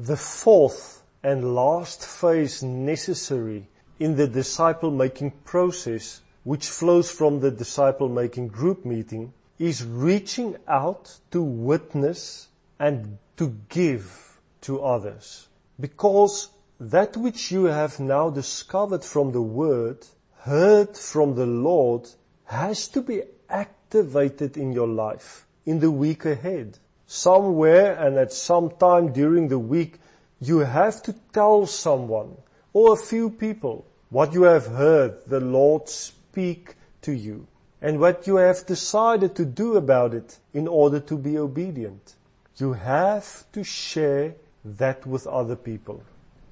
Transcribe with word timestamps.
The 0.00 0.16
fourth 0.16 1.02
and 1.24 1.56
last 1.56 2.06
phase 2.06 2.62
necessary 2.62 3.68
in 3.98 4.14
the 4.14 4.28
disciple 4.28 4.92
making 4.92 5.32
process, 5.44 6.20
which 6.44 6.68
flows 6.68 7.10
from 7.10 7.40
the 7.40 7.50
disciple 7.50 8.08
making 8.08 8.48
group 8.48 8.84
meeting, 8.84 9.32
is 9.58 9.84
reaching 9.84 10.56
out 10.68 11.18
to 11.32 11.42
witness 11.42 12.46
and 12.78 13.18
to 13.38 13.56
give 13.68 14.38
to 14.60 14.80
others. 14.82 15.48
Because 15.80 16.50
that 16.78 17.16
which 17.16 17.50
you 17.50 17.64
have 17.64 17.98
now 17.98 18.30
discovered 18.30 19.04
from 19.04 19.32
the 19.32 19.42
word, 19.42 20.06
heard 20.42 20.96
from 20.96 21.34
the 21.34 21.46
Lord, 21.46 22.08
has 22.44 22.86
to 22.88 23.02
be 23.02 23.22
activated 23.48 24.56
in 24.56 24.70
your 24.70 24.86
life 24.86 25.46
in 25.66 25.80
the 25.80 25.90
week 25.90 26.24
ahead. 26.24 26.78
Somewhere 27.10 27.94
and 27.94 28.18
at 28.18 28.34
some 28.34 28.70
time 28.70 29.14
during 29.14 29.48
the 29.48 29.58
week, 29.58 29.98
you 30.40 30.58
have 30.58 31.02
to 31.04 31.14
tell 31.32 31.64
someone 31.64 32.36
or 32.74 32.92
a 32.92 32.96
few 32.96 33.30
people 33.30 33.86
what 34.10 34.34
you 34.34 34.42
have 34.42 34.66
heard 34.66 35.24
the 35.26 35.40
Lord 35.40 35.88
speak 35.88 36.76
to 37.00 37.12
you 37.12 37.46
and 37.80 37.98
what 37.98 38.26
you 38.26 38.36
have 38.36 38.66
decided 38.66 39.34
to 39.36 39.46
do 39.46 39.76
about 39.76 40.12
it 40.12 40.38
in 40.52 40.68
order 40.68 41.00
to 41.00 41.16
be 41.16 41.38
obedient. 41.38 42.14
You 42.56 42.74
have 42.74 43.50
to 43.52 43.64
share 43.64 44.34
that 44.62 45.06
with 45.06 45.26
other 45.26 45.56
people. 45.56 46.02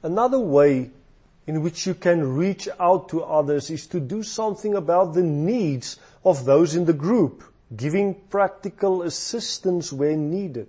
Another 0.03 0.41
way 0.41 0.91
in 1.47 1.63
which 1.63 1.87
you 1.87 1.93
can 1.93 2.35
reach 2.35 2.67
out 2.81 3.11
to 3.11 3.23
others 3.23 3.69
is 3.69 3.87
to 3.89 4.01
do 4.01 4.23
something 4.23 4.75
about 4.75 5.13
the 5.13 5.23
needs 5.23 5.99
of 6.25 6.47
those 6.47 6.75
in 6.75 6.87
the 6.87 6.93
group, 6.93 7.45
giving 7.75 8.15
practical 8.31 9.03
assistance 9.03 9.93
where 9.93 10.17
needed. 10.17 10.69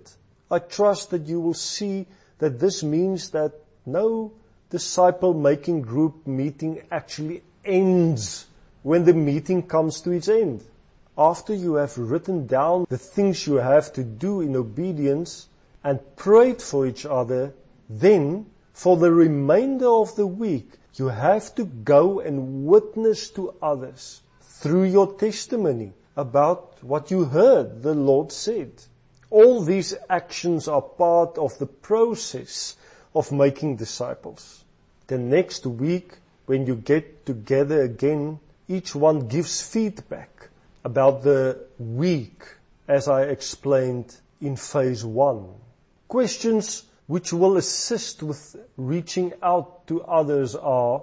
I 0.50 0.58
trust 0.58 1.10
that 1.10 1.26
you 1.26 1.40
will 1.40 1.54
see 1.54 2.06
that 2.38 2.58
this 2.58 2.82
means 2.82 3.30
that 3.30 3.52
no 3.86 4.32
disciple 4.70 5.34
making 5.34 5.82
group 5.82 6.26
meeting 6.26 6.82
actually 6.90 7.42
ends 7.64 8.46
when 8.82 9.04
the 9.04 9.14
meeting 9.14 9.62
comes 9.62 10.00
to 10.00 10.10
its 10.10 10.28
end. 10.28 10.64
After 11.16 11.54
you 11.54 11.74
have 11.74 11.98
written 11.98 12.46
down 12.46 12.86
the 12.88 12.98
things 12.98 13.46
you 13.46 13.56
have 13.56 13.92
to 13.94 14.04
do 14.04 14.40
in 14.40 14.56
obedience 14.56 15.48
and 15.84 16.00
prayed 16.16 16.62
for 16.62 16.86
each 16.86 17.04
other, 17.04 17.52
then 17.88 18.46
for 18.72 18.96
the 18.96 19.12
remainder 19.12 19.88
of 19.88 20.14
the 20.16 20.26
week, 20.26 20.70
you 20.94 21.08
have 21.08 21.54
to 21.56 21.64
go 21.64 22.20
and 22.20 22.66
witness 22.66 23.30
to 23.30 23.54
others 23.62 24.22
through 24.40 24.84
your 24.84 25.12
testimony 25.14 25.92
about 26.18 26.82
what 26.82 27.12
you 27.12 27.24
heard 27.26 27.80
the 27.84 27.94
Lord 27.94 28.32
said. 28.32 28.72
All 29.30 29.62
these 29.62 29.94
actions 30.10 30.66
are 30.66 30.82
part 30.82 31.38
of 31.38 31.56
the 31.58 31.66
process 31.66 32.76
of 33.14 33.30
making 33.30 33.76
disciples. 33.76 34.64
The 35.06 35.16
next 35.16 35.64
week, 35.64 36.14
when 36.46 36.66
you 36.66 36.74
get 36.74 37.24
together 37.24 37.82
again, 37.82 38.40
each 38.66 38.96
one 38.96 39.28
gives 39.28 39.62
feedback 39.62 40.48
about 40.84 41.22
the 41.22 41.64
week 41.78 42.42
as 42.88 43.06
I 43.06 43.22
explained 43.22 44.16
in 44.40 44.56
phase 44.56 45.04
one. 45.04 45.54
Questions 46.08 46.82
which 47.06 47.32
will 47.32 47.56
assist 47.56 48.24
with 48.24 48.56
reaching 48.76 49.34
out 49.40 49.86
to 49.86 50.02
others 50.02 50.56
are, 50.56 51.02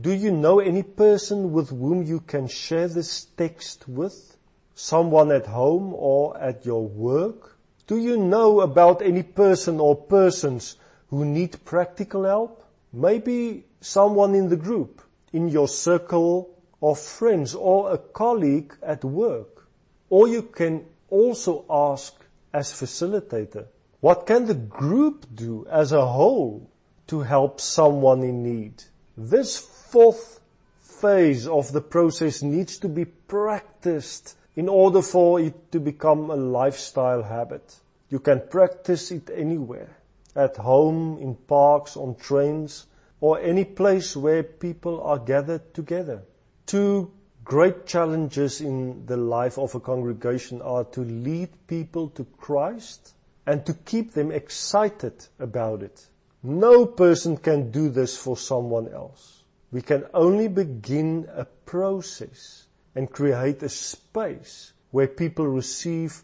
do 0.00 0.12
you 0.12 0.30
know 0.30 0.60
any 0.60 0.84
person 0.84 1.52
with 1.52 1.70
whom 1.70 2.04
you 2.04 2.20
can 2.20 2.46
share 2.46 2.86
this 2.86 3.24
text 3.36 3.88
with? 3.88 4.36
Someone 4.74 5.30
at 5.30 5.46
home 5.46 5.92
or 5.94 6.36
at 6.38 6.64
your 6.64 6.86
work? 6.86 7.58
Do 7.86 7.98
you 7.98 8.16
know 8.16 8.60
about 8.60 9.02
any 9.02 9.22
person 9.22 9.80
or 9.80 9.94
persons 9.94 10.76
who 11.08 11.24
need 11.24 11.64
practical 11.64 12.24
help? 12.24 12.64
Maybe 12.92 13.64
someone 13.80 14.34
in 14.34 14.48
the 14.48 14.56
group, 14.56 15.02
in 15.32 15.48
your 15.48 15.68
circle 15.68 16.50
of 16.82 16.98
friends 16.98 17.54
or 17.54 17.92
a 17.92 17.98
colleague 17.98 18.74
at 18.82 19.04
work. 19.04 19.68
Or 20.10 20.28
you 20.28 20.42
can 20.42 20.84
also 21.10 21.64
ask 21.68 22.14
as 22.52 22.72
facilitator, 22.72 23.66
what 24.00 24.26
can 24.26 24.46
the 24.46 24.54
group 24.54 25.26
do 25.34 25.66
as 25.70 25.92
a 25.92 26.06
whole 26.06 26.70
to 27.06 27.20
help 27.20 27.60
someone 27.60 28.22
in 28.22 28.42
need? 28.42 28.82
This 29.16 29.58
fourth 29.58 30.40
phase 30.80 31.46
of 31.46 31.72
the 31.72 31.80
process 31.80 32.42
needs 32.42 32.78
to 32.78 32.88
be 32.88 33.04
practiced 33.04 34.36
in 34.54 34.68
order 34.68 35.02
for 35.02 35.40
it 35.40 35.72
to 35.72 35.80
become 35.80 36.30
a 36.30 36.36
lifestyle 36.36 37.22
habit. 37.22 37.76
You 38.10 38.18
can 38.18 38.42
practice 38.50 39.10
it 39.10 39.30
anywhere. 39.34 39.96
At 40.36 40.56
home, 40.56 41.18
in 41.18 41.34
parks, 41.34 41.96
on 41.96 42.16
trains, 42.16 42.86
or 43.20 43.38
any 43.40 43.64
place 43.64 44.16
where 44.16 44.42
people 44.42 45.02
are 45.02 45.18
gathered 45.18 45.72
together. 45.74 46.22
Two 46.66 47.10
great 47.44 47.86
challenges 47.86 48.60
in 48.60 49.06
the 49.06 49.16
life 49.16 49.58
of 49.58 49.74
a 49.74 49.80
congregation 49.80 50.60
are 50.62 50.84
to 50.84 51.00
lead 51.00 51.48
people 51.66 52.08
to 52.10 52.24
Christ 52.36 53.14
and 53.46 53.64
to 53.66 53.74
keep 53.74 54.12
them 54.12 54.30
excited 54.30 55.26
about 55.38 55.82
it. 55.82 56.06
No 56.42 56.86
person 56.86 57.36
can 57.36 57.70
do 57.70 57.88
this 57.88 58.16
for 58.16 58.36
someone 58.36 58.88
else. 58.92 59.44
We 59.70 59.82
can 59.82 60.04
only 60.12 60.48
begin 60.48 61.28
a 61.34 61.44
process 61.44 62.66
and 62.94 63.10
create 63.10 63.62
a 63.62 63.68
space 63.68 64.72
where 64.90 65.08
people 65.08 65.46
receive 65.46 66.22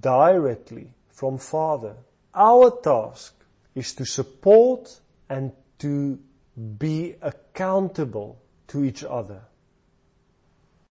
directly 0.00 0.92
from 1.08 1.38
Father. 1.38 1.96
Our 2.34 2.70
task 2.80 3.34
is 3.74 3.94
to 3.94 4.04
support 4.04 5.00
and 5.28 5.52
to 5.78 6.18
be 6.78 7.14
accountable 7.22 8.40
to 8.68 8.84
each 8.84 9.04
other. 9.04 9.42